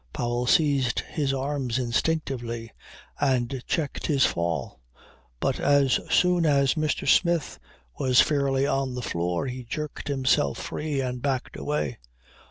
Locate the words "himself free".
10.07-11.01